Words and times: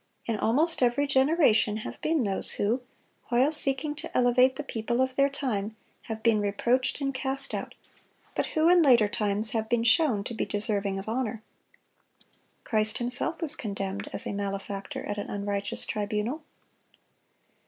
In 0.25 0.35
almost 0.35 0.81
every 0.81 1.05
generation 1.05 1.77
have 1.85 2.01
been 2.01 2.23
those 2.23 2.53
who, 2.53 2.81
while 3.29 3.51
seeking 3.51 3.93
to 3.97 4.17
elevate 4.17 4.55
the 4.55 4.63
people 4.63 4.99
of 4.99 5.15
their 5.15 5.29
time, 5.29 5.75
have 6.09 6.23
been 6.23 6.39
reproached 6.39 7.01
and 7.01 7.13
cast 7.13 7.53
out, 7.53 7.75
but 8.33 8.47
who 8.57 8.67
in 8.67 8.81
later 8.81 9.07
times 9.07 9.51
have 9.51 9.69
been 9.69 9.83
shown 9.83 10.23
to 10.23 10.33
be 10.33 10.43
deserving 10.43 10.97
of 10.97 11.07
honor. 11.07 11.43
Christ 12.63 12.97
Himself 12.97 13.41
was 13.43 13.55
condemned 13.55 14.09
as 14.11 14.25
a 14.25 14.33
malefactor 14.33 15.05
at 15.05 15.19
an 15.19 15.29
unrighteous 15.29 15.85
tribunal. 15.85 16.41